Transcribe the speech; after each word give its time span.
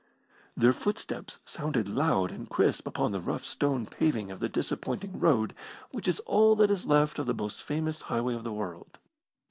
Their 0.57 0.73
footsteps 0.73 1.37
sounded 1.45 1.87
loud 1.87 2.31
and 2.31 2.49
crisp 2.49 2.87
upon 2.87 3.11
the 3.11 3.21
rough 3.21 3.43
stone 3.43 3.85
paving 3.85 4.31
of 4.31 4.39
the 4.39 4.49
disappointing 4.49 5.19
road 5.19 5.53
which 5.91 6.07
is 6.07 6.19
all 6.21 6.55
that 6.55 6.71
is 6.71 6.87
left 6.87 7.19
of 7.19 7.27
the 7.27 7.35
most 7.35 7.61
famous 7.61 8.01
highway 8.01 8.33
of 8.33 8.43
the 8.43 8.51
world. 8.51 8.97